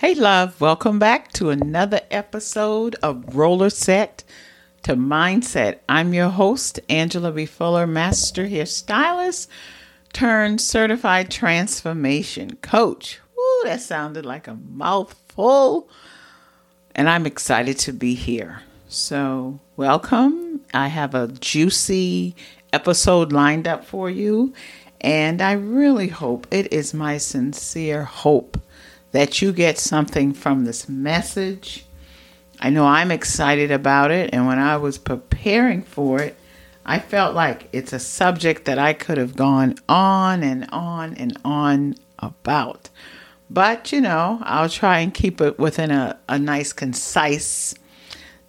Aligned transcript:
Hey, 0.00 0.14
love, 0.14 0.58
welcome 0.62 0.98
back 0.98 1.30
to 1.32 1.50
another 1.50 2.00
episode 2.10 2.96
of 3.02 3.36
Roller 3.36 3.68
Set 3.68 4.24
to 4.82 4.96
Mindset. 4.96 5.80
I'm 5.90 6.14
your 6.14 6.30
host, 6.30 6.80
Angela 6.88 7.30
B. 7.30 7.44
Fuller, 7.44 7.86
Master 7.86 8.46
Hairstylist 8.46 9.46
turned 10.14 10.62
certified 10.62 11.30
transformation 11.30 12.56
coach. 12.62 13.20
Ooh, 13.38 13.62
that 13.64 13.82
sounded 13.82 14.24
like 14.24 14.48
a 14.48 14.54
mouthful. 14.54 15.90
And 16.94 17.06
I'm 17.06 17.26
excited 17.26 17.78
to 17.80 17.92
be 17.92 18.14
here. 18.14 18.62
So, 18.88 19.60
welcome. 19.76 20.62
I 20.72 20.88
have 20.88 21.14
a 21.14 21.28
juicy 21.28 22.34
episode 22.72 23.32
lined 23.32 23.68
up 23.68 23.84
for 23.84 24.08
you. 24.08 24.54
And 25.02 25.42
I 25.42 25.52
really 25.52 26.08
hope, 26.08 26.46
it 26.50 26.72
is 26.72 26.94
my 26.94 27.18
sincere 27.18 28.04
hope 28.04 28.56
that 29.12 29.42
you 29.42 29.52
get 29.52 29.78
something 29.78 30.32
from 30.32 30.64
this 30.64 30.88
message. 30.88 31.84
I 32.58 32.70
know 32.70 32.86
I'm 32.86 33.10
excited 33.10 33.70
about 33.70 34.10
it, 34.10 34.30
and 34.32 34.46
when 34.46 34.58
I 34.58 34.76
was 34.76 34.98
preparing 34.98 35.82
for 35.82 36.20
it, 36.20 36.36
I 36.84 36.98
felt 36.98 37.34
like 37.34 37.68
it's 37.72 37.92
a 37.92 37.98
subject 37.98 38.64
that 38.64 38.78
I 38.78 38.92
could 38.92 39.18
have 39.18 39.36
gone 39.36 39.76
on 39.88 40.42
and 40.42 40.68
on 40.70 41.14
and 41.14 41.38
on 41.44 41.94
about. 42.18 42.88
But, 43.48 43.92
you 43.92 44.00
know, 44.00 44.38
I'll 44.42 44.68
try 44.68 45.00
and 45.00 45.12
keep 45.12 45.40
it 45.40 45.58
within 45.58 45.90
a, 45.90 46.18
a 46.28 46.38
nice, 46.38 46.72
concise 46.72 47.74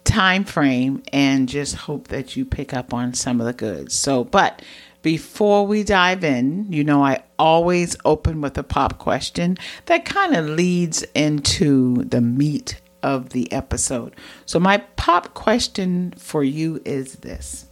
time 0.04 0.44
frame 0.44 1.02
and 1.12 1.48
just 1.48 1.74
hope 1.74 2.08
that 2.08 2.36
you 2.36 2.44
pick 2.44 2.72
up 2.72 2.94
on 2.94 3.14
some 3.14 3.40
of 3.40 3.46
the 3.46 3.52
goods. 3.52 3.94
So, 3.94 4.24
but 4.24 4.62
before 5.02 5.66
we 5.66 5.82
dive 5.82 6.24
in, 6.24 6.66
you 6.72 6.84
know, 6.84 7.04
I 7.04 7.22
always 7.38 7.96
open 8.04 8.40
with 8.40 8.56
a 8.56 8.62
pop 8.62 8.98
question 8.98 9.58
that 9.86 10.04
kind 10.04 10.34
of 10.34 10.46
leads 10.46 11.02
into 11.14 12.04
the 12.04 12.20
meat 12.20 12.80
of 13.02 13.30
the 13.30 13.50
episode. 13.52 14.14
So, 14.46 14.60
my 14.60 14.78
pop 14.96 15.34
question 15.34 16.14
for 16.16 16.44
you 16.44 16.80
is 16.84 17.14
this 17.16 17.66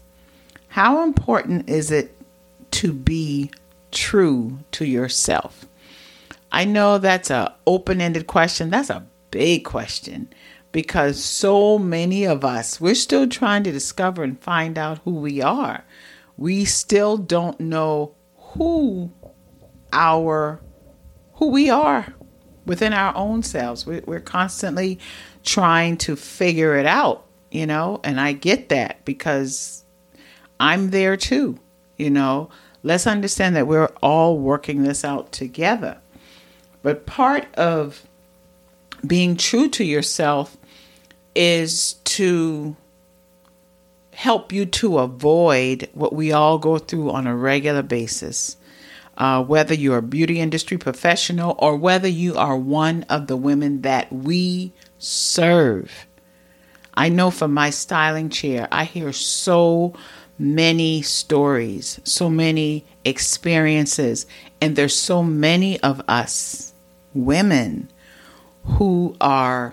How 0.68 1.02
important 1.04 1.70
is 1.70 1.90
it 1.90 2.16
to 2.72 2.92
be 2.92 3.50
true 3.92 4.58
to 4.72 4.84
yourself? 4.84 5.66
I 6.52 6.64
know 6.64 6.98
that's 6.98 7.30
a 7.30 7.54
open-ended 7.66 8.26
question. 8.26 8.70
That's 8.70 8.90
a 8.90 9.06
big 9.30 9.64
question 9.64 10.28
because 10.72 11.22
so 11.22 11.78
many 11.78 12.24
of 12.24 12.44
us 12.44 12.80
we're 12.80 12.94
still 12.94 13.28
trying 13.28 13.62
to 13.64 13.72
discover 13.72 14.22
and 14.22 14.40
find 14.40 14.78
out 14.78 14.98
who 15.04 15.14
we 15.14 15.42
are 15.42 15.84
we 16.40 16.64
still 16.64 17.18
don't 17.18 17.60
know 17.60 18.14
who 18.36 19.12
our 19.92 20.60
who 21.34 21.50
we 21.50 21.70
are 21.70 22.14
within 22.66 22.92
our 22.92 23.14
own 23.14 23.42
selves. 23.42 23.86
We're 23.86 24.20
constantly 24.20 24.98
trying 25.44 25.98
to 25.98 26.16
figure 26.16 26.76
it 26.76 26.86
out, 26.86 27.26
you 27.50 27.66
know, 27.66 28.00
and 28.02 28.18
I 28.20 28.32
get 28.32 28.70
that 28.70 29.04
because 29.04 29.84
I'm 30.58 30.90
there 30.90 31.16
too, 31.16 31.58
you 31.96 32.10
know. 32.10 32.50
Let's 32.82 33.06
understand 33.06 33.54
that 33.56 33.66
we're 33.66 33.92
all 34.02 34.38
working 34.38 34.82
this 34.82 35.04
out 35.04 35.32
together. 35.32 35.98
But 36.82 37.04
part 37.04 37.54
of 37.56 38.06
being 39.06 39.36
true 39.36 39.68
to 39.68 39.84
yourself 39.84 40.56
is 41.34 41.94
to 42.04 42.76
help 44.20 44.52
you 44.52 44.66
to 44.66 44.98
avoid 44.98 45.88
what 45.94 46.12
we 46.12 46.30
all 46.30 46.58
go 46.58 46.76
through 46.76 47.10
on 47.10 47.26
a 47.26 47.34
regular 47.34 47.80
basis. 47.80 48.58
Uh, 49.16 49.42
whether 49.42 49.72
you're 49.72 49.96
a 49.96 50.02
beauty 50.02 50.38
industry 50.38 50.76
professional 50.76 51.54
or 51.58 51.74
whether 51.74 52.06
you 52.06 52.36
are 52.36 52.54
one 52.54 53.02
of 53.08 53.28
the 53.28 53.36
women 53.36 53.80
that 53.80 54.12
we 54.12 54.74
serve. 54.98 56.06
I 56.92 57.08
know 57.08 57.30
from 57.30 57.54
my 57.54 57.70
styling 57.70 58.28
chair, 58.28 58.68
I 58.70 58.84
hear 58.84 59.10
so 59.10 59.94
many 60.38 61.00
stories, 61.00 61.98
so 62.04 62.28
many 62.28 62.84
experiences, 63.06 64.26
and 64.60 64.76
there's 64.76 64.94
so 64.94 65.22
many 65.22 65.80
of 65.80 66.02
us 66.06 66.74
women 67.14 67.88
who 68.64 69.16
are 69.18 69.72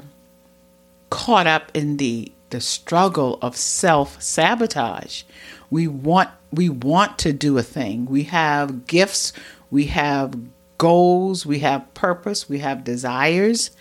caught 1.10 1.48
up 1.48 1.70
in 1.74 1.98
the 1.98 2.32
the 2.50 2.62
struggle 2.62 3.40
of 3.42 3.56
self 3.56 4.22
sabotage. 4.22 5.24
We 5.70 5.88
want 5.88 6.30
we 6.52 6.70
want 6.70 7.18
to 7.20 7.34
do 7.34 7.58
a 7.58 7.64
thing. 7.64 8.06
We 8.06 8.24
have 8.24 8.88
gifts, 8.88 9.34
we 9.70 9.86
have 9.88 10.38
goals, 10.78 11.46
we 11.46 11.60
have 11.60 11.94
purpose, 11.94 12.48
we 12.48 12.60
have 12.60 12.84
desires, 12.84 13.72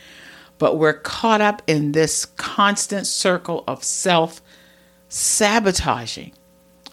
but 0.58 0.78
we're 0.78 0.94
caught 0.94 1.40
up 1.40 1.62
in 1.66 1.92
this 1.92 2.24
constant 2.24 3.06
circle 3.06 3.62
of 3.68 3.84
self 3.84 4.42
sabotaging, 5.08 6.32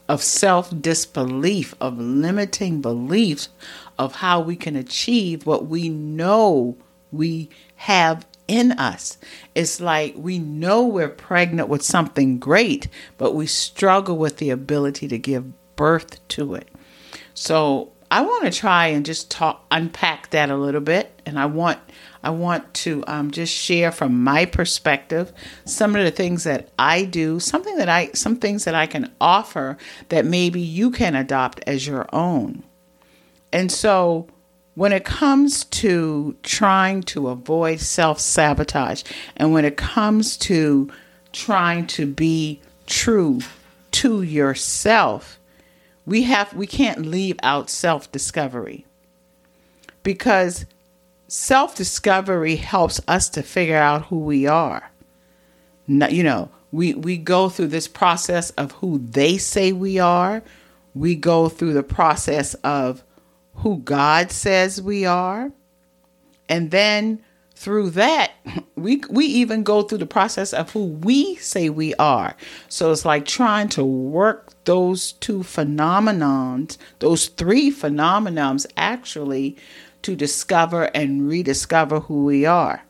of 0.08 0.22
self 0.22 0.70
disbelief, 0.82 1.74
of 1.82 1.98
limiting 1.98 2.82
beliefs 2.82 3.50
of 3.98 4.16
how 4.16 4.40
we 4.40 4.56
can 4.56 4.76
achieve 4.76 5.46
what 5.46 5.68
we 5.68 5.90
know 5.90 6.78
we 7.12 7.50
have 7.76 8.26
in 8.48 8.74
us. 8.74 9.18
It's 9.56 9.80
like 9.80 10.16
we 10.18 10.40
know 10.40 10.84
we're 10.84 11.10
pregnant 11.10 11.70
with 11.70 11.82
something 11.82 12.40
great, 12.40 12.88
but 13.18 13.34
we 13.34 13.48
struggle 13.48 14.18
with 14.18 14.38
the 14.38 14.50
ability 14.50 15.08
to 15.08 15.18
give 15.18 15.54
birth 15.76 16.26
to 16.30 16.56
it. 16.56 16.70
So 17.34 17.92
I 18.14 18.22
want 18.22 18.44
to 18.44 18.52
try 18.52 18.88
and 18.88 19.06
just 19.06 19.32
talk, 19.32 19.66
unpack 19.72 20.30
that 20.30 20.52
a 20.52 20.56
little 20.56 20.82
bit, 20.82 21.20
and 21.26 21.40
I 21.40 21.48
want 21.48 21.80
I 22.24 22.30
want 22.30 22.72
to 22.76 23.04
um, 23.08 23.32
just 23.32 23.54
share 23.54 23.92
from 23.92 24.24
my 24.24 24.46
perspective 24.46 25.34
some 25.66 25.96
of 25.96 26.06
the 26.06 26.12
things 26.12 26.44
that 26.44 26.70
I 26.78 27.06
do, 27.06 27.40
something 27.40 27.76
that 27.78 27.90
I 27.90 28.12
some 28.14 28.36
things 28.36 28.66
that 28.66 28.76
I 28.76 28.86
can 28.86 29.12
offer 29.20 29.78
that 30.10 30.26
maybe 30.26 30.62
you 30.62 30.92
can 30.92 31.16
adopt 31.16 31.62
as 31.66 31.88
your 31.88 32.08
own. 32.14 32.64
And 33.52 33.72
so 33.72 34.28
when 34.76 34.92
it 34.92 35.06
comes 35.06 35.66
to 35.66 36.36
trying 36.44 37.04
to 37.04 37.28
avoid 37.28 37.80
self 37.80 38.20
sabotage 38.20 39.04
and 39.38 39.54
when 39.54 39.66
it 39.66 39.78
comes 39.78 40.38
to 40.38 40.90
trying 41.32 41.86
to 41.88 42.06
be 42.06 42.60
true 42.86 43.40
to 43.92 44.22
yourself, 44.22 45.40
we 46.06 46.24
have 46.24 46.54
we 46.54 46.68
can't 46.68 47.06
leave 47.06 47.38
out 47.44 47.70
self 47.70 48.12
discovery 48.12 48.86
because 50.02 50.66
self 51.28 51.76
discovery 51.76 52.56
helps 52.56 53.00
us 53.08 53.30
to 53.30 53.44
figure 53.44 53.78
out 53.78 54.06
who 54.06 54.20
we 54.20 54.48
are. 54.48 54.92
You 55.88 56.24
know, 56.24 56.50
we, 56.72 56.94
we 56.94 57.18
go 57.18 57.50
through 57.50 57.68
this 57.68 57.88
process 57.88 58.50
of 58.52 58.72
who 58.74 58.98
they 58.98 59.38
say 59.38 59.72
we 59.72 60.00
are. 60.00 60.42
We 60.96 61.16
go 61.16 61.50
through 61.50 61.74
the 61.74 61.84
process 61.84 62.54
of 62.56 63.04
who 63.56 63.78
God 63.80 64.32
says 64.32 64.82
we 64.82 65.06
are. 65.06 65.52
And 66.50 66.72
then 66.72 67.24
through 67.56 67.92
that, 67.92 68.32
we 68.76 69.02
we 69.10 69.26
even 69.26 69.64
go 69.64 69.84
through 69.84 70.00
the 70.00 70.06
process 70.06 70.54
of 70.54 70.72
who 70.72 70.86
we 70.86 71.36
say 71.36 71.70
we 71.70 71.94
are. 71.96 72.36
So 72.68 72.92
it's 72.92 73.06
like 73.06 73.26
trying 73.26 73.70
to 73.70 73.84
work 73.84 74.52
those 74.66 75.14
two 75.14 75.40
phenomenons, 75.40 76.78
those 77.00 77.28
three 77.28 77.72
phenomenons 77.72 78.66
actually 78.76 79.56
to 80.02 80.16
discover 80.16 80.86
and 80.96 81.28
rediscover 81.28 82.02
who 82.02 82.26
we 82.26 82.46
are. 82.46 82.84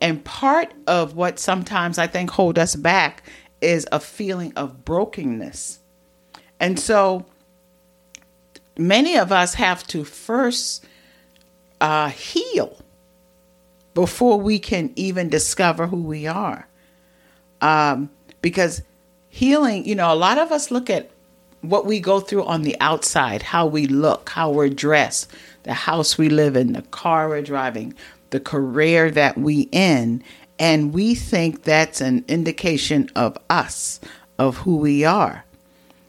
And 0.00 0.24
part 0.24 0.74
of 0.86 1.14
what 1.14 1.38
sometimes 1.38 1.98
I 1.98 2.06
think 2.06 2.30
hold 2.30 2.58
us 2.58 2.74
back 2.74 3.22
is 3.60 3.86
a 3.92 4.00
feeling 4.00 4.52
of 4.56 4.84
brokenness. 4.84 5.78
And 6.58 6.78
so 6.78 7.24
many 8.76 9.16
of 9.16 9.32
us 9.32 9.54
have 9.54 9.86
to 9.88 10.04
first 10.04 10.84
uh, 11.80 12.08
heal 12.08 12.78
before 13.94 14.40
we 14.40 14.58
can 14.58 14.92
even 14.96 15.28
discover 15.28 15.86
who 15.86 16.02
we 16.02 16.26
are. 16.26 16.66
Um, 17.60 18.10
because 18.42 18.82
healing, 19.28 19.86
you 19.86 19.94
know, 19.94 20.12
a 20.12 20.16
lot 20.16 20.38
of 20.38 20.52
us 20.52 20.70
look 20.70 20.90
at 20.90 21.10
what 21.60 21.86
we 21.86 21.98
go 21.98 22.20
through 22.20 22.44
on 22.44 22.62
the 22.62 22.76
outside, 22.80 23.42
how 23.42 23.66
we 23.66 23.86
look, 23.86 24.28
how 24.30 24.50
we're 24.50 24.68
dressed, 24.68 25.30
the 25.62 25.72
house 25.72 26.18
we 26.18 26.28
live 26.28 26.56
in, 26.56 26.74
the 26.74 26.82
car 26.82 27.28
we're 27.28 27.40
driving, 27.40 27.94
the 28.30 28.40
career 28.40 29.10
that 29.10 29.38
we 29.38 29.68
in, 29.72 30.22
and 30.58 30.92
we 30.92 31.14
think 31.14 31.62
that's 31.62 32.00
an 32.00 32.24
indication 32.28 33.10
of 33.16 33.38
us, 33.48 33.98
of 34.38 34.58
who 34.58 34.76
we 34.76 35.04
are. 35.04 35.44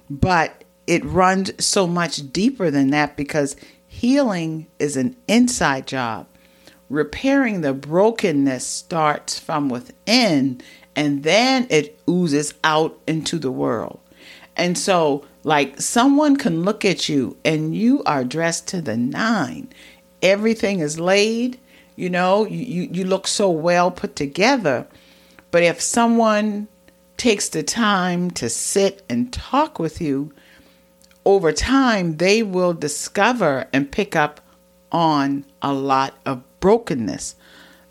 But 0.09 0.64
it 0.87 1.03
runs 1.05 1.51
so 1.63 1.87
much 1.87 2.31
deeper 2.31 2.69
than 2.69 2.89
that 2.91 3.15
because 3.17 3.55
healing 3.87 4.67
is 4.79 4.97
an 4.97 5.15
inside 5.27 5.87
job. 5.87 6.27
Repairing 6.89 7.61
the 7.61 7.73
brokenness 7.73 8.65
starts 8.65 9.39
from 9.39 9.69
within 9.69 10.61
and 10.95 11.23
then 11.23 11.67
it 11.69 11.99
oozes 12.07 12.53
out 12.63 12.97
into 13.07 13.37
the 13.37 13.51
world. 13.51 13.99
And 14.55 14.77
so, 14.77 15.25
like, 15.43 15.81
someone 15.81 16.37
can 16.37 16.63
look 16.63 16.85
at 16.85 17.09
you 17.09 17.37
and 17.43 17.75
you 17.75 18.03
are 18.03 18.23
dressed 18.23 18.67
to 18.69 18.81
the 18.81 18.95
nine. 18.95 19.69
Everything 20.21 20.79
is 20.79 20.99
laid. 20.99 21.59
You 21.97 22.09
know, 22.09 22.45
you, 22.45 22.89
you, 22.91 23.05
look 23.05 23.27
so 23.27 23.49
well 23.49 23.91
put 23.91 24.15
together. 24.15 24.87
But 25.51 25.63
if 25.63 25.81
someone 25.81 26.67
takes 27.17 27.49
the 27.49 27.63
time 27.63 28.31
to 28.31 28.49
sit 28.49 29.03
and 29.09 29.31
talk 29.31 29.79
with 29.79 30.01
you, 30.01 30.33
over 31.25 31.51
time 31.51 32.17
they 32.17 32.43
will 32.43 32.73
discover 32.73 33.67
and 33.73 33.91
pick 33.91 34.15
up 34.15 34.39
on 34.91 35.45
a 35.61 35.73
lot 35.73 36.13
of 36.25 36.43
brokenness. 36.59 37.35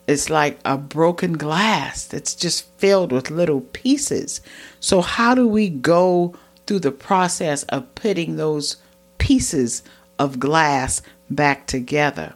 It's 0.07 0.31
like 0.31 0.59
a 0.65 0.77
broken 0.77 1.35
glass 1.35 2.07
that's 2.07 2.35
just 2.35 2.69
filled 2.79 3.11
with 3.11 3.31
little 3.31 3.63
pieces. 3.63 4.41
So, 4.79 5.01
how 5.01 5.35
do 5.35 5.49
we 5.49 5.69
go 5.69 6.35
through 6.67 6.81
the 6.81 6.93
process 6.93 7.63
of 7.65 7.95
putting 7.95 8.37
those 8.37 8.77
pieces 9.19 9.83
of 10.19 10.39
glass 10.39 11.01
back 11.31 11.67
together? 11.67 12.35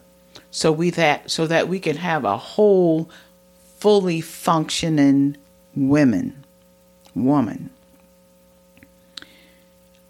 So 0.51 0.73
we 0.73 0.91
that 0.91 1.31
so 1.31 1.47
that 1.47 1.69
we 1.69 1.79
can 1.79 1.97
have 1.97 2.25
a 2.25 2.37
whole, 2.37 3.11
fully 3.79 4.21
functioning 4.21 5.37
women, 5.75 6.45
woman. 7.15 7.71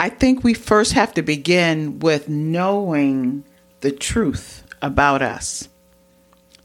I 0.01 0.11
think 0.11 0.45
we 0.45 0.55
first 0.55 0.93
have 0.93 1.13
to 1.15 1.23
begin 1.23 1.99
with 1.99 2.29
knowing 2.29 3.45
the 3.81 3.91
truth 3.91 4.65
about 4.81 5.23
us. 5.23 5.69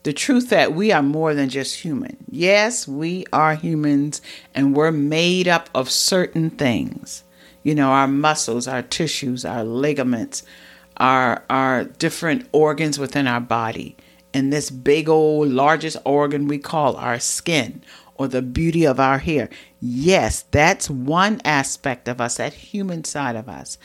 The 0.04 0.14
truth 0.14 0.50
that 0.50 0.74
we 0.74 0.92
are 0.92 1.02
more 1.02 1.34
than 1.34 1.50
just 1.50 1.80
human. 1.80 2.18
Yes, 2.30 2.88
we 2.88 3.26
are 3.34 3.56
humans 3.56 4.22
and 4.54 4.76
we're 4.76 4.92
made 4.92 5.48
up 5.48 5.70
of 5.74 5.90
certain 5.90 6.52
things. 6.52 7.24
You 7.64 7.74
know, 7.74 7.90
our 7.90 8.08
muscles, 8.08 8.68
our 8.68 8.82
tissues, 8.84 9.46
our 9.46 9.64
ligaments, 9.64 10.44
our 10.98 11.44
our 11.50 11.86
different 11.86 12.48
organs 12.52 13.00
within 13.00 13.26
our 13.26 13.40
body. 13.40 13.96
And 14.34 14.52
this 14.54 14.70
big 14.70 15.10
old 15.10 15.48
largest 15.48 15.98
organ 16.06 16.48
we 16.48 16.60
call 16.60 16.98
our 16.98 17.20
skin 17.20 17.82
or 18.24 18.28
the 18.28 18.42
beauty 18.42 18.86
of 18.86 19.00
our 19.00 19.18
hair. 19.18 19.50
Yes, 19.80 20.46
that's 20.52 20.90
one 20.90 21.42
aspect 21.44 22.08
of 22.08 22.22
us, 22.22 22.38
that 22.38 22.54
human 22.54 23.04
side 23.04 23.36
of 23.36 23.50
us. 23.50 23.78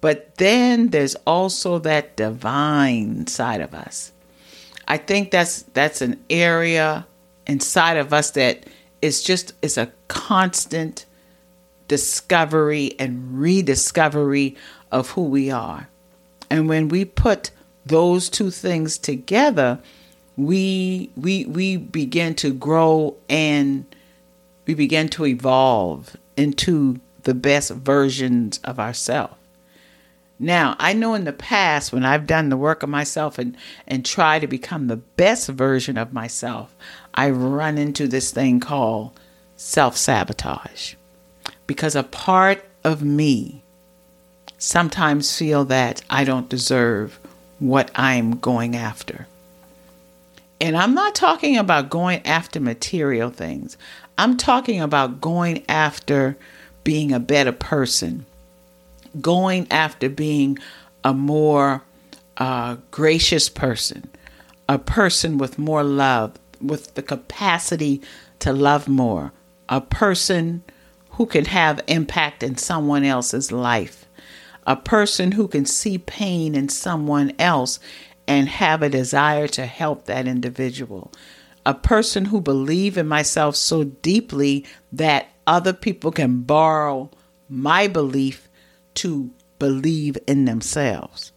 But 0.00 0.36
then 0.36 0.88
there's 0.88 1.16
also 1.26 1.78
that 1.80 2.16
divine 2.16 3.26
side 3.26 3.60
of 3.60 3.74
us. 3.74 4.12
I 4.86 4.96
think 4.96 5.30
that's 5.30 5.62
that's 5.62 6.00
an 6.00 6.22
area 6.30 7.06
inside 7.46 7.96
of 7.96 8.12
us 8.12 8.30
that 8.32 8.66
is 9.02 9.22
just 9.22 9.52
is 9.60 9.76
a 9.76 9.92
constant 10.06 11.04
discovery 11.88 12.94
and 12.98 13.40
rediscovery 13.40 14.56
of 14.92 15.10
who 15.10 15.24
we 15.24 15.50
are. 15.50 15.88
And 16.50 16.68
when 16.68 16.88
we 16.88 17.04
put 17.04 17.50
those 17.84 18.28
two 18.28 18.50
things 18.50 18.98
together, 18.98 19.80
we 20.38 21.10
we 21.16 21.44
we 21.46 21.76
begin 21.76 22.34
to 22.36 22.54
grow 22.54 23.16
and 23.28 23.84
we 24.66 24.74
begin 24.74 25.08
to 25.08 25.26
evolve 25.26 26.16
into 26.36 27.00
the 27.24 27.34
best 27.34 27.72
versions 27.72 28.60
of 28.62 28.78
ourselves. 28.78 29.34
Now, 30.38 30.76
I 30.78 30.92
know 30.92 31.14
in 31.14 31.24
the 31.24 31.32
past 31.32 31.92
when 31.92 32.04
I've 32.04 32.28
done 32.28 32.48
the 32.48 32.56
work 32.56 32.84
of 32.84 32.88
myself 32.88 33.38
and, 33.38 33.56
and 33.88 34.06
try 34.06 34.38
to 34.38 34.46
become 34.46 34.86
the 34.86 34.96
best 34.96 35.48
version 35.48 35.98
of 35.98 36.12
myself, 36.12 36.76
I 37.12 37.30
run 37.30 37.76
into 37.76 38.06
this 38.06 38.30
thing 38.30 38.60
called 38.60 39.18
self 39.56 39.96
sabotage. 39.96 40.94
Because 41.66 41.96
a 41.96 42.04
part 42.04 42.64
of 42.84 43.02
me 43.02 43.64
sometimes 44.58 45.36
feel 45.36 45.64
that 45.64 46.02
I 46.08 46.22
don't 46.22 46.48
deserve 46.48 47.18
what 47.58 47.90
I'm 47.96 48.38
going 48.38 48.76
after. 48.76 49.26
And 50.60 50.76
I'm 50.76 50.94
not 50.94 51.14
talking 51.14 51.56
about 51.56 51.90
going 51.90 52.24
after 52.26 52.60
material 52.60 53.30
things. 53.30 53.76
I'm 54.16 54.36
talking 54.36 54.80
about 54.80 55.20
going 55.20 55.64
after 55.68 56.36
being 56.82 57.12
a 57.12 57.20
better 57.20 57.52
person, 57.52 58.26
going 59.20 59.70
after 59.70 60.08
being 60.08 60.58
a 61.04 61.14
more 61.14 61.82
uh, 62.38 62.76
gracious 62.90 63.48
person, 63.48 64.08
a 64.68 64.78
person 64.78 65.38
with 65.38 65.58
more 65.58 65.84
love, 65.84 66.32
with 66.60 66.94
the 66.94 67.02
capacity 67.02 68.02
to 68.40 68.52
love 68.52 68.88
more, 68.88 69.32
a 69.68 69.80
person 69.80 70.62
who 71.10 71.26
can 71.26 71.44
have 71.44 71.80
impact 71.86 72.42
in 72.42 72.56
someone 72.56 73.04
else's 73.04 73.52
life, 73.52 74.06
a 74.66 74.76
person 74.76 75.32
who 75.32 75.46
can 75.48 75.64
see 75.64 75.98
pain 75.98 76.54
in 76.54 76.68
someone 76.68 77.32
else 77.38 77.78
and 78.28 78.46
have 78.48 78.82
a 78.82 78.90
desire 78.90 79.48
to 79.48 79.64
help 79.64 80.04
that 80.04 80.28
individual, 80.28 81.10
a 81.64 81.72
person 81.72 82.26
who 82.26 82.40
believe 82.40 82.98
in 82.98 83.08
myself 83.08 83.56
so 83.56 83.84
deeply 83.84 84.66
that 84.92 85.28
other 85.46 85.72
people 85.72 86.12
can 86.12 86.42
borrow 86.42 87.10
my 87.48 87.88
belief 87.88 88.48
to 88.94 89.30
believe 89.58 90.18
in 90.26 90.44
themselves. 90.44 91.32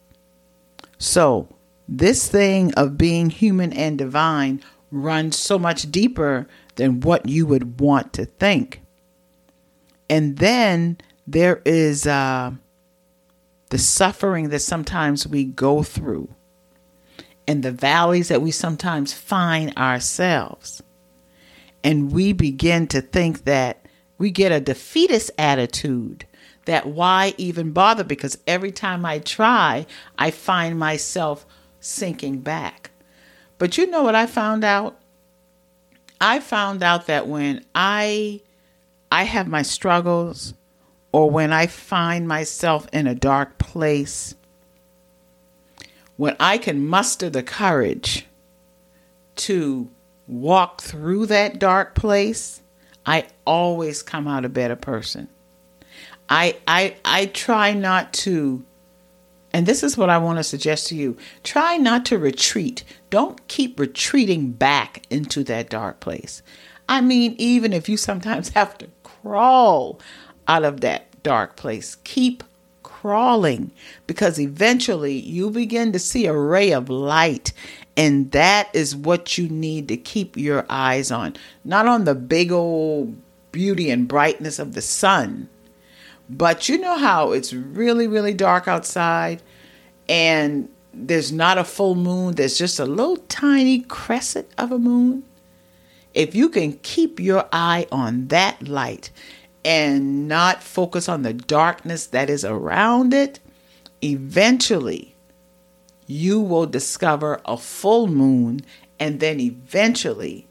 So, 0.98 1.48
this 1.88 2.28
thing 2.28 2.74
of 2.74 2.98
being 2.98 3.30
human 3.30 3.72
and 3.74 3.98
divine 3.98 4.62
runs 4.92 5.38
so 5.38 5.58
much 5.58 5.90
deeper 5.92 6.48
than 6.76 7.00
what 7.00 7.28
you 7.28 7.46
would 7.46 7.80
want 7.80 8.14
to 8.14 8.26
think. 8.26 8.82
And 10.10 10.38
then 10.38 10.98
there 11.26 11.62
is 11.66 12.06
uh, 12.06 12.52
the 13.70 13.78
suffering 13.78 14.50
that 14.50 14.60
sometimes 14.60 15.26
we 15.26 15.46
go 15.46 15.84
through 15.84 16.30
and 17.52 17.64
the 17.64 17.72
valleys 17.72 18.30
that 18.30 18.42
we 18.42 18.50
sometimes 18.50 19.12
find 19.12 19.76
ourselves. 19.78 20.82
And 21.84 22.14
we 22.14 22.32
begin 22.32 22.88
to 22.88 23.02
think 23.02 23.44
that 23.44 23.86
we 24.18 24.32
get 24.32 24.54
a 24.54 24.62
defeatist 24.62 25.32
attitude 25.38 26.26
that 26.64 26.88
why 26.88 27.34
even 27.38 27.74
bother? 27.74 28.06
Because 28.06 28.38
every 28.48 28.72
time 28.72 29.06
I 29.06 29.20
try, 29.20 29.86
I 30.18 30.32
find 30.32 30.80
myself 30.80 31.46
sinking 31.82 32.40
back. 32.40 32.92
But 33.58 33.78
you 33.78 33.86
know 33.86 34.02
what 34.02 34.16
I 34.16 34.28
found 34.28 34.64
out? 34.64 34.98
I 36.22 36.40
found 36.40 36.82
out 36.82 37.08
that 37.08 37.28
when 37.28 37.66
I 37.76 38.40
I 39.12 39.24
have 39.24 39.50
my 39.50 39.64
struggles 39.64 40.54
or 41.12 41.30
when 41.30 41.52
I 41.52 41.68
find 41.68 42.30
myself 42.30 42.88
in 42.94 43.08
a 43.08 43.16
dark 43.16 43.58
place, 43.58 44.36
when 46.22 46.36
I 46.40 46.60
can 46.60 46.86
muster 46.86 47.32
the 47.32 47.42
courage 47.42 48.28
to 49.38 49.90
walk 50.28 50.80
through 50.80 51.26
that 51.26 51.58
dark 51.58 51.96
place, 51.96 52.62
I 53.08 53.26
always 53.44 54.04
come 54.04 54.28
out 54.28 54.46
a 54.46 54.50
better 54.50 54.76
person. 54.76 55.30
I 56.30 56.58
I 56.68 56.98
I 57.04 57.26
try 57.26 57.74
not 57.74 58.14
to 58.26 58.64
and 59.52 59.66
this 59.66 59.82
is 59.82 59.98
what 59.98 60.12
I 60.12 60.20
want 60.20 60.38
to 60.38 60.44
suggest 60.44 60.90
to 60.90 60.96
you. 60.96 61.18
Try 61.44 61.78
not 61.78 62.06
to 62.06 62.20
retreat. 62.20 62.84
Don't 63.10 63.48
keep 63.48 63.80
retreating 63.80 64.52
back 64.52 65.02
into 65.10 65.44
that 65.46 65.72
dark 65.72 66.02
place. 66.02 66.44
I 66.88 67.02
mean, 67.02 67.34
even 67.40 67.74
if 67.74 67.90
you 67.90 67.98
sometimes 67.98 68.50
have 68.60 68.78
to 68.78 68.88
crawl 69.02 70.00
out 70.48 70.66
of 70.66 70.82
that 70.82 71.24
dark 71.24 71.56
place, 71.56 71.96
keep 72.04 72.44
crawling 73.02 73.72
because 74.06 74.40
eventually 74.40 75.18
you 75.18 75.50
begin 75.50 75.92
to 75.92 75.98
see 75.98 76.28
a 76.28 76.38
ray 76.38 76.72
of 76.72 76.88
light. 76.88 77.52
And 77.98 78.32
that 78.32 78.70
is 78.74 78.96
what 78.96 79.40
you 79.40 79.50
need 79.50 79.88
to 79.88 79.98
keep 79.98 80.38
your 80.38 80.68
eyes 80.70 81.12
on. 81.12 81.36
Not 81.66 81.88
on 81.88 82.04
the 82.04 82.14
big 82.14 82.52
old 82.52 83.16
beauty 83.52 83.90
and 83.90 84.08
brightness 84.08 84.60
of 84.60 84.74
the 84.74 84.84
sun, 84.84 85.50
but 86.30 86.70
you 86.70 86.78
know 86.78 86.96
how 86.96 87.32
it's 87.32 87.54
really, 87.54 88.08
really 88.08 88.36
dark 88.36 88.68
outside 88.68 89.42
and 90.08 90.70
there's 90.94 91.32
not 91.32 91.58
a 91.58 91.64
full 91.64 91.96
moon, 91.96 92.36
there's 92.36 92.58
just 92.58 92.80
a 92.80 92.86
little 92.86 93.18
tiny 93.18 93.80
crescent 93.80 94.48
of 94.60 94.72
a 94.72 94.78
moon. 94.78 95.24
If 96.14 96.36
you 96.36 96.50
can 96.50 96.74
keep 96.84 97.20
your 97.20 97.48
eye 97.52 97.88
on 97.92 98.28
that 98.28 98.68
light 98.68 99.10
and 99.64 100.28
not 100.28 100.64
focus 100.64 101.08
on 101.08 101.22
the 101.22 101.34
darkness 101.34 102.08
that 102.08 102.30
is 102.30 102.44
around 102.44 103.14
it, 103.14 103.40
eventually 104.02 105.16
you 106.08 106.42
will 106.42 106.66
discover 106.66 107.40
a 107.46 107.58
full 107.58 108.08
moon, 108.08 108.62
and 109.00 109.20
then 109.20 109.40
eventually 109.40 110.48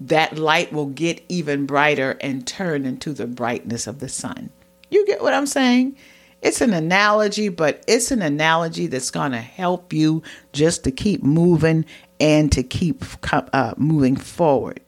that 0.00 0.36
light 0.36 0.72
will 0.72 0.86
get 0.86 1.24
even 1.28 1.66
brighter 1.66 2.18
and 2.20 2.46
turn 2.46 2.84
into 2.84 3.12
the 3.12 3.26
brightness 3.26 3.86
of 3.86 4.00
the 4.00 4.08
sun. 4.08 4.50
You 4.90 5.06
get 5.06 5.22
what 5.22 5.32
I'm 5.32 5.46
saying? 5.46 5.96
It's 6.42 6.60
an 6.60 6.74
analogy, 6.74 7.48
but 7.48 7.84
it's 7.86 8.10
an 8.10 8.20
analogy 8.20 8.88
that's 8.88 9.12
going 9.12 9.30
to 9.30 9.40
help 9.40 9.92
you 9.92 10.22
just 10.52 10.82
to 10.84 10.90
keep 10.90 11.22
moving 11.22 11.84
and 12.18 12.50
to 12.52 12.64
keep 12.64 13.04
uh, 13.32 13.74
moving 13.76 14.16
forward. 14.16 14.80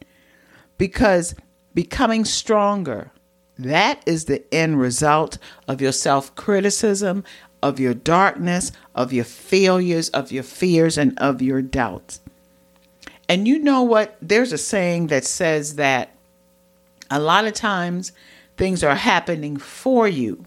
Because 0.79 1.35
becoming 1.73 2.25
stronger, 2.25 3.13
that 3.59 4.03
is 4.07 4.25
the 4.25 4.43
end 4.53 4.81
result 4.81 5.39
of 5.69 5.81
your 5.81 5.93
self 5.93 6.35
criticism, 6.35 7.25
of 7.63 7.79
your 7.79 7.95
darkness, 7.95 8.73
of 8.95 9.13
your 9.13 9.25
failures, 9.25 10.09
of 10.11 10.33
your 10.33 10.43
fears, 10.43 10.99
and 10.99 11.19
of 11.19 11.41
your 11.41 11.63
doubts. 11.63 12.21
And 13.29 13.49
you 13.49 13.59
know 13.59 13.83
what? 13.83 14.17
There's 14.21 14.53
a 14.53 14.59
saying 14.59 15.07
that 15.09 15.25
says 15.25 15.77
that 15.77 16.11
a 17.11 17.19
lot 17.21 17.47
of 17.47 17.55
times 17.55 18.13
things 18.57 18.83
are 18.83 18.97
happening 18.97 19.57
for 19.57 20.07
you 20.09 20.45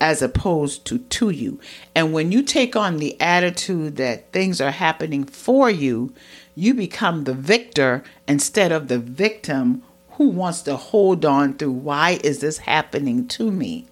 as 0.00 0.20
opposed 0.22 0.84
to 0.84 0.98
to 0.98 1.30
you. 1.30 1.58
And 1.94 2.12
when 2.12 2.30
you 2.30 2.42
take 2.42 2.76
on 2.76 2.98
the 2.98 3.18
attitude 3.20 3.96
that 3.96 4.32
things 4.32 4.60
are 4.60 4.70
happening 4.70 5.24
for 5.24 5.70
you, 5.70 6.12
you 6.54 6.74
become 6.74 7.24
the 7.24 7.34
victor 7.34 8.02
instead 8.28 8.70
of 8.70 8.88
the 8.88 8.98
victim 8.98 9.82
who 10.16 10.28
wants 10.28 10.62
to 10.62 10.76
hold 10.76 11.24
on 11.24 11.54
through 11.54 11.72
why 11.72 12.20
is 12.22 12.40
this 12.40 12.58
happening 12.58 13.26
to 13.28 13.50
me? 13.50 13.86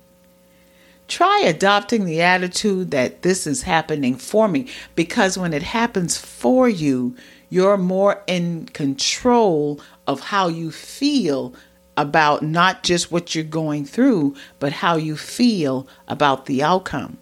Try 1.09 1.41
adopting 1.41 2.05
the 2.05 2.23
attitude 2.23 2.91
that 2.93 3.23
this 3.23 3.47
is 3.47 3.63
happening 3.63 4.15
for 4.15 4.49
me 4.49 4.69
because 4.95 5.37
when 5.37 5.53
it 5.53 5.63
happens 5.63 6.17
for 6.17 6.69
you, 6.69 7.17
you're 7.51 7.77
more 7.77 8.23
in 8.27 8.67
control 8.67 9.81
of 10.07 10.21
how 10.21 10.49
you 10.49 10.71
feel 10.71 11.55
about 11.97 12.43
not 12.43 12.83
just 12.83 13.13
what 13.13 13.35
you're 13.35 13.45
going 13.45 13.85
through, 13.85 14.35
but 14.59 14.73
how 14.73 14.97
you 14.97 15.17
feel 15.17 15.87
about 16.09 16.47
the 16.47 16.63
outcome. 16.63 17.19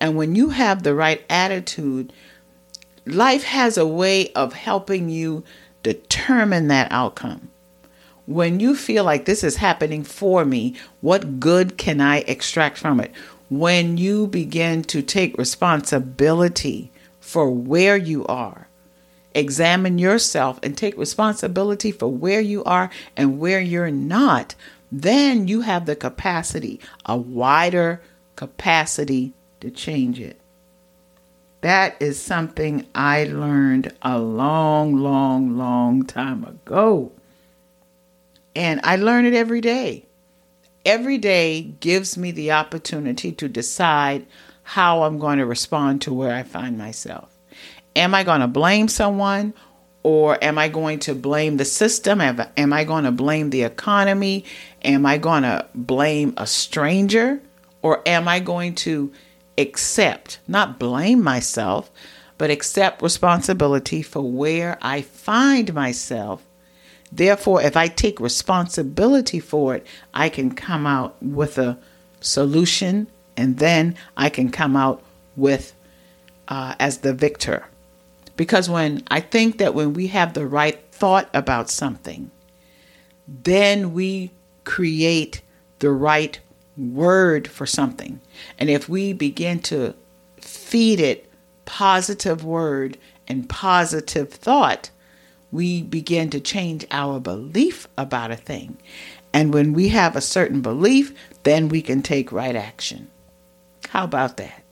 And 0.00 0.16
when 0.16 0.34
you 0.34 0.50
have 0.50 0.82
the 0.82 0.94
right 0.94 1.24
attitude, 1.30 2.12
life 3.06 3.44
has 3.44 3.78
a 3.78 3.86
way 3.86 4.32
of 4.32 4.52
helping 4.52 5.08
you 5.08 5.44
determine 5.82 6.68
that 6.68 6.90
outcome. 6.90 7.48
When 8.32 8.60
you 8.60 8.74
feel 8.74 9.04
like 9.04 9.26
this 9.26 9.44
is 9.44 9.56
happening 9.56 10.04
for 10.04 10.46
me, 10.46 10.74
what 11.02 11.38
good 11.38 11.76
can 11.76 12.00
I 12.00 12.20
extract 12.20 12.78
from 12.78 12.98
it? 12.98 13.12
When 13.50 13.98
you 13.98 14.26
begin 14.26 14.84
to 14.84 15.02
take 15.02 15.36
responsibility 15.36 16.90
for 17.20 17.50
where 17.50 17.98
you 17.98 18.24
are, 18.24 18.68
examine 19.34 19.98
yourself 19.98 20.58
and 20.62 20.78
take 20.78 20.96
responsibility 20.96 21.92
for 21.92 22.08
where 22.08 22.40
you 22.40 22.64
are 22.64 22.88
and 23.18 23.38
where 23.38 23.60
you're 23.60 23.90
not, 23.90 24.54
then 24.90 25.46
you 25.46 25.60
have 25.60 25.84
the 25.84 25.94
capacity, 25.94 26.80
a 27.04 27.18
wider 27.18 28.00
capacity 28.36 29.34
to 29.60 29.70
change 29.70 30.18
it. 30.18 30.40
That 31.60 32.00
is 32.00 32.18
something 32.18 32.86
I 32.94 33.24
learned 33.24 33.92
a 34.00 34.18
long, 34.18 34.96
long, 34.96 35.58
long 35.58 36.04
time 36.04 36.44
ago. 36.44 37.12
And 38.54 38.80
I 38.84 38.96
learn 38.96 39.24
it 39.24 39.34
every 39.34 39.60
day. 39.60 40.06
Every 40.84 41.18
day 41.18 41.62
gives 41.62 42.18
me 42.18 42.32
the 42.32 42.52
opportunity 42.52 43.32
to 43.32 43.48
decide 43.48 44.26
how 44.62 45.04
I'm 45.04 45.18
going 45.18 45.38
to 45.38 45.46
respond 45.46 46.02
to 46.02 46.12
where 46.12 46.34
I 46.34 46.42
find 46.42 46.76
myself. 46.76 47.30
Am 47.94 48.14
I 48.14 48.24
going 48.24 48.40
to 48.40 48.48
blame 48.48 48.88
someone 48.88 49.54
or 50.02 50.42
am 50.42 50.58
I 50.58 50.68
going 50.68 50.98
to 51.00 51.14
blame 51.14 51.56
the 51.56 51.64
system? 51.64 52.20
Am 52.20 52.72
I 52.72 52.84
going 52.84 53.04
to 53.04 53.12
blame 53.12 53.50
the 53.50 53.62
economy? 53.62 54.44
Am 54.82 55.06
I 55.06 55.18
going 55.18 55.44
to 55.44 55.66
blame 55.74 56.34
a 56.36 56.46
stranger? 56.46 57.40
Or 57.82 58.02
am 58.06 58.28
I 58.28 58.40
going 58.40 58.74
to 58.76 59.12
accept, 59.58 60.40
not 60.48 60.78
blame 60.78 61.22
myself, 61.22 61.90
but 62.38 62.50
accept 62.50 63.02
responsibility 63.02 64.02
for 64.02 64.22
where 64.22 64.78
I 64.80 65.02
find 65.02 65.74
myself? 65.74 66.42
Therefore, 67.12 67.60
if 67.60 67.76
I 67.76 67.88
take 67.88 68.18
responsibility 68.20 69.38
for 69.38 69.74
it, 69.74 69.86
I 70.14 70.30
can 70.30 70.54
come 70.54 70.86
out 70.86 71.22
with 71.22 71.58
a 71.58 71.78
solution 72.20 73.06
and 73.36 73.58
then 73.58 73.96
I 74.16 74.30
can 74.30 74.50
come 74.50 74.76
out 74.76 75.02
with 75.36 75.74
uh, 76.48 76.74
as 76.80 76.98
the 76.98 77.12
victor. 77.12 77.66
Because 78.36 78.70
when 78.70 79.04
I 79.10 79.20
think 79.20 79.58
that 79.58 79.74
when 79.74 79.92
we 79.92 80.06
have 80.08 80.32
the 80.32 80.46
right 80.46 80.82
thought 80.90 81.28
about 81.34 81.68
something, 81.68 82.30
then 83.26 83.92
we 83.92 84.30
create 84.64 85.42
the 85.80 85.90
right 85.90 86.40
word 86.78 87.46
for 87.46 87.66
something. 87.66 88.20
And 88.58 88.70
if 88.70 88.88
we 88.88 89.12
begin 89.12 89.60
to 89.60 89.94
feed 90.40 90.98
it 90.98 91.30
positive 91.66 92.42
word 92.44 92.96
and 93.28 93.48
positive 93.48 94.32
thought, 94.32 94.90
we 95.52 95.82
begin 95.82 96.30
to 96.30 96.40
change 96.40 96.84
our 96.90 97.20
belief 97.20 97.86
about 97.96 98.30
a 98.30 98.36
thing. 98.36 98.78
And 99.32 99.54
when 99.54 99.72
we 99.72 99.88
have 99.90 100.16
a 100.16 100.20
certain 100.20 100.62
belief, 100.62 101.14
then 101.44 101.68
we 101.68 101.82
can 101.82 102.02
take 102.02 102.32
right 102.32 102.56
action. 102.56 103.10
How 103.88 104.04
about 104.04 104.38
that? 104.38 104.62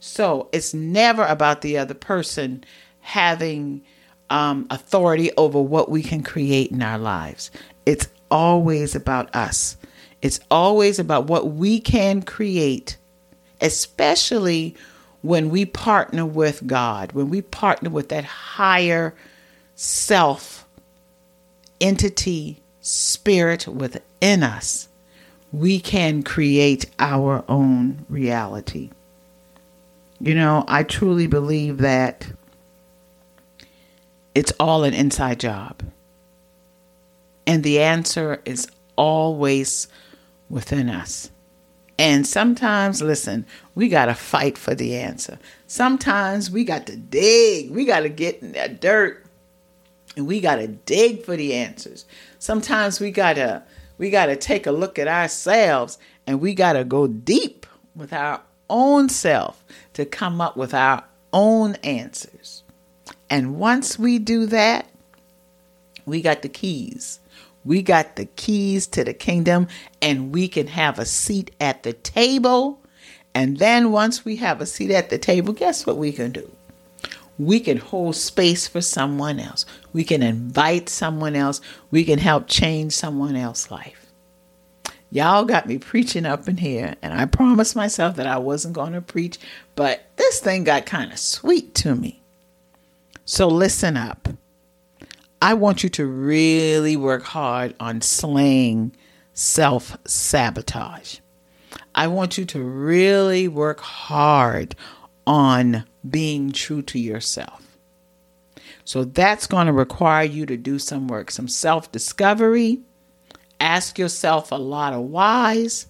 So 0.00 0.48
it's 0.52 0.74
never 0.74 1.24
about 1.24 1.62
the 1.62 1.78
other 1.78 1.94
person 1.94 2.64
having 3.00 3.82
um, 4.28 4.66
authority 4.70 5.30
over 5.36 5.60
what 5.60 5.90
we 5.90 6.02
can 6.02 6.22
create 6.22 6.70
in 6.72 6.82
our 6.82 6.98
lives. 6.98 7.50
It's 7.84 8.08
always 8.30 8.94
about 8.94 9.34
us. 9.34 9.76
It's 10.22 10.40
always 10.50 10.98
about 10.98 11.26
what 11.26 11.52
we 11.52 11.78
can 11.78 12.22
create, 12.22 12.96
especially 13.60 14.74
when 15.22 15.50
we 15.50 15.64
partner 15.64 16.26
with 16.26 16.66
God, 16.66 17.12
when 17.12 17.30
we 17.30 17.42
partner 17.42 17.90
with 17.90 18.08
that 18.08 18.24
higher 18.24 19.14
self, 19.76 20.66
entity, 21.80 22.60
spirit 22.80 23.68
within 23.68 24.42
us. 24.42 24.88
We 25.52 25.78
can 25.78 26.22
create 26.22 26.86
our 26.98 27.44
own 27.48 28.04
reality. 28.08 28.90
You 30.18 30.34
know, 30.34 30.64
I 30.66 30.82
truly 30.82 31.26
believe 31.26 31.78
that 31.78 32.26
it's 34.34 34.52
all 34.58 34.82
an 34.84 34.94
inside 34.94 35.38
job. 35.38 35.82
And 37.46 37.62
the 37.62 37.80
answer 37.80 38.42
is 38.44 38.66
always 38.96 39.88
within 40.48 40.88
us. 40.88 41.30
And 41.98 42.26
sometimes, 42.26 43.00
listen, 43.00 43.46
we 43.74 43.88
got 43.88 44.06
to 44.06 44.14
fight 44.14 44.58
for 44.58 44.74
the 44.74 44.96
answer. 44.96 45.38
Sometimes 45.66 46.50
we 46.50 46.64
got 46.64 46.86
to 46.88 46.96
dig, 46.96 47.70
we 47.70 47.84
got 47.84 48.00
to 48.00 48.08
get 48.08 48.42
in 48.42 48.52
that 48.52 48.80
dirt 48.80 49.25
and 50.16 50.26
we 50.26 50.40
got 50.40 50.56
to 50.56 50.66
dig 50.66 51.22
for 51.22 51.36
the 51.36 51.54
answers. 51.54 52.06
Sometimes 52.38 53.00
we 53.00 53.10
got 53.10 53.34
to 53.34 53.62
we 53.98 54.10
got 54.10 54.26
to 54.26 54.36
take 54.36 54.66
a 54.66 54.72
look 54.72 54.98
at 54.98 55.08
ourselves 55.08 55.98
and 56.26 56.40
we 56.40 56.54
got 56.54 56.74
to 56.74 56.84
go 56.84 57.06
deep 57.06 57.66
with 57.94 58.12
our 58.12 58.40
own 58.68 59.08
self 59.08 59.64
to 59.94 60.04
come 60.04 60.40
up 60.40 60.56
with 60.56 60.74
our 60.74 61.04
own 61.32 61.74
answers. 61.76 62.62
And 63.30 63.58
once 63.58 63.98
we 63.98 64.18
do 64.18 64.46
that, 64.46 64.86
we 66.04 66.20
got 66.20 66.42
the 66.42 66.48
keys. 66.48 67.20
We 67.64 67.82
got 67.82 68.16
the 68.16 68.26
keys 68.26 68.86
to 68.88 69.02
the 69.02 69.12
kingdom, 69.12 69.66
and 70.00 70.32
we 70.32 70.46
can 70.46 70.68
have 70.68 71.00
a 71.00 71.04
seat 71.04 71.50
at 71.60 71.82
the 71.82 71.94
table. 71.94 72.80
And 73.34 73.56
then 73.56 73.90
once 73.90 74.24
we 74.24 74.36
have 74.36 74.60
a 74.60 74.66
seat 74.66 74.92
at 74.92 75.10
the 75.10 75.18
table, 75.18 75.52
guess 75.52 75.84
what 75.84 75.96
we 75.96 76.12
can 76.12 76.30
do? 76.30 76.48
We 77.38 77.60
can 77.60 77.76
hold 77.76 78.16
space 78.16 78.66
for 78.66 78.80
someone 78.80 79.38
else. 79.38 79.66
We 79.92 80.04
can 80.04 80.22
invite 80.22 80.88
someone 80.88 81.36
else. 81.36 81.60
We 81.90 82.04
can 82.04 82.18
help 82.18 82.48
change 82.48 82.92
someone 82.94 83.36
else's 83.36 83.70
life. 83.70 84.06
Y'all 85.10 85.44
got 85.44 85.68
me 85.68 85.78
preaching 85.78 86.26
up 86.26 86.48
in 86.48 86.56
here, 86.56 86.94
and 87.00 87.14
I 87.14 87.26
promised 87.26 87.76
myself 87.76 88.16
that 88.16 88.26
I 88.26 88.38
wasn't 88.38 88.74
going 88.74 88.92
to 88.92 89.00
preach, 89.00 89.38
but 89.74 90.04
this 90.16 90.40
thing 90.40 90.64
got 90.64 90.84
kind 90.86 91.12
of 91.12 91.18
sweet 91.18 91.74
to 91.76 91.94
me. 91.94 92.20
So 93.24 93.48
listen 93.48 93.96
up. 93.96 94.28
I 95.40 95.54
want 95.54 95.82
you 95.82 95.88
to 95.90 96.06
really 96.06 96.96
work 96.96 97.22
hard 97.22 97.74
on 97.78 98.00
slaying 98.00 98.92
self 99.34 99.96
sabotage. 100.06 101.18
I 101.94 102.08
want 102.08 102.36
you 102.36 102.44
to 102.46 102.62
really 102.62 103.48
work 103.48 103.80
hard 103.80 104.74
on 105.26 105.84
being 106.10 106.52
true 106.52 106.82
to 106.82 106.98
yourself. 106.98 107.78
So 108.84 109.04
that's 109.04 109.46
going 109.46 109.66
to 109.66 109.72
require 109.72 110.24
you 110.24 110.46
to 110.46 110.56
do 110.56 110.78
some 110.78 111.08
work, 111.08 111.30
some 111.30 111.48
self 111.48 111.90
discovery, 111.90 112.80
ask 113.58 113.98
yourself 113.98 114.52
a 114.52 114.56
lot 114.56 114.92
of 114.92 115.02
whys, 115.02 115.86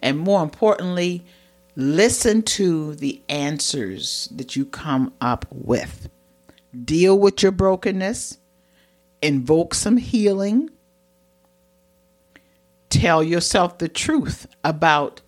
and 0.00 0.18
more 0.18 0.42
importantly, 0.42 1.24
listen 1.76 2.42
to 2.42 2.94
the 2.94 3.20
answers 3.28 4.28
that 4.34 4.56
you 4.56 4.64
come 4.64 5.12
up 5.20 5.46
with 5.50 6.08
deal 6.84 7.18
with 7.18 7.42
your 7.42 7.52
brokenness, 7.52 8.38
invoke 9.22 9.74
some 9.74 9.96
healing, 9.96 10.70
tell 12.88 13.22
yourself 13.22 13.78
the 13.78 13.88
truth 13.88 14.46
about 14.64 15.20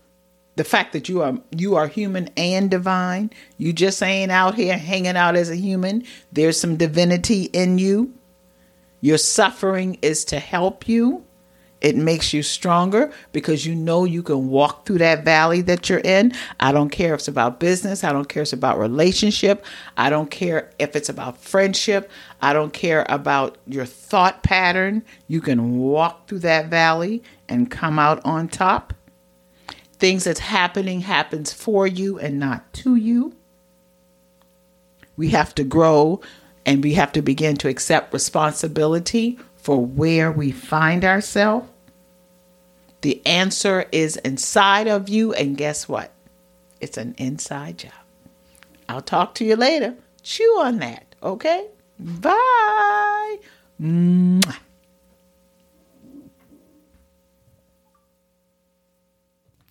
the 0.57 0.65
fact 0.65 0.93
that 0.93 1.09
you 1.09 1.23
are 1.23 1.39
you 1.57 1.77
are 1.77 1.87
human 1.87 2.29
and 2.37 2.71
divine. 2.71 3.31
You 3.57 3.73
just 3.73 4.03
ain't 4.03 4.33
out 4.33 4.55
here 4.55 4.77
hanging 4.77 5.17
out 5.17 5.37
as 5.37 5.51
a 5.51 5.57
human. 5.57 6.05
There's 6.31 6.61
some 6.61 6.77
divinity 6.77 7.45
in 7.45 7.79
you. 7.79 8.15
Your 9.01 9.19
suffering 9.19 9.99
is 10.03 10.25
to 10.27 10.39
help 10.39 10.89
you. 10.89 11.25
It 11.81 11.97
makes 11.97 12.33
you 12.33 12.45
stronger 12.45 13.13
because 13.33 13.67
you 13.67 13.75
know 13.75 14.05
you 14.05 14.23
can 14.23 14.49
walk 14.49 14.87
through 14.87 14.99
that 14.99 15.25
valley 15.25 15.63
that 15.63 15.89
you're 15.89 15.99
in. 15.99 16.33
I 16.61 16.71
don't 16.71 16.91
care 16.91 17.13
if 17.13 17.21
it's 17.21 17.29
about 17.29 17.59
business. 17.59 18.05
I 18.05 18.13
don't 18.13 18.29
care 18.29 18.43
if 18.43 18.47
it's 18.47 18.53
about 18.53 18.79
relationship. 18.79 19.65
I 19.97 20.09
don't 20.09 20.31
care 20.31 20.71
if 20.79 20.95
it's 20.95 21.09
about 21.09 21.39
friendship. 21.39 22.09
I 22.41 22.53
don't 22.53 22.73
care 22.73 23.05
about 23.09 23.59
your 23.67 23.85
thought 23.85 24.45
pattern. 24.45 25.03
You 25.27 25.41
can 25.41 25.79
walk 25.79 26.29
through 26.29 26.41
that 26.41 26.69
valley 26.69 27.25
and 27.49 27.69
come 27.69 27.99
out 27.99 28.25
on 28.25 28.47
top. 28.47 28.95
Things 30.03 30.25
that's 30.25 30.41
happening 30.41 31.03
happens 31.03 31.53
for 31.53 31.87
you 31.87 32.19
and 32.19 32.41
not 32.41 32.73
to 32.73 32.97
you. 32.97 33.37
We 35.17 35.29
have 35.29 35.55
to 35.55 35.63
grow 35.63 36.21
and 36.67 36.83
we 36.83 36.95
have 36.95 37.13
to 37.13 37.23
begin 37.23 37.57
to 37.59 37.69
accept 37.69 38.13
responsibility 38.13 39.39
for 39.55 39.87
where 39.87 40.33
we 40.33 40.51
find 40.51 41.05
ourselves. 41.05 41.69
The 43.03 43.25
answer 43.25 43.87
is 43.93 44.17
inside 44.17 44.89
of 44.89 45.09
you, 45.09 45.35
and 45.35 45.57
guess 45.57 45.89
what? 45.89 46.11
It's 46.81 46.99
an 46.99 47.15
inside 47.17 47.79
job. 47.79 47.93
I'll 48.89 49.03
talk 49.03 49.37
to 49.37 49.45
you 49.45 49.55
later. 49.55 49.95
Chew 50.25 50.59
on 50.59 50.79
that, 50.79 51.15
okay? 51.23 51.69
Bye. 52.01 53.37
Mwah. 53.81 54.57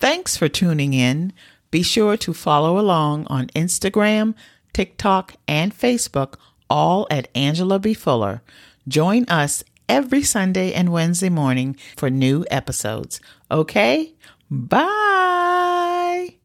Thanks 0.02 0.36
for 0.36 0.48
tuning 0.48 0.94
in. 0.94 1.32
Be 1.70 1.84
sure 1.84 2.16
to 2.16 2.34
follow 2.34 2.76
along 2.76 3.24
on 3.28 3.46
Instagram, 3.54 4.34
TikTok, 4.72 5.36
and 5.46 5.72
Facebook, 5.72 6.34
all 6.68 7.06
at 7.08 7.28
Angela 7.36 7.78
B. 7.78 7.94
Fuller. 7.94 8.42
Join 8.88 9.24
us 9.26 9.62
every 9.88 10.24
Sunday 10.24 10.72
and 10.72 10.90
Wednesday 10.90 11.28
morning 11.28 11.76
for 11.96 12.10
new 12.10 12.44
episodes. 12.50 13.20
Okay? 13.48 14.12
Bye. 14.50 15.11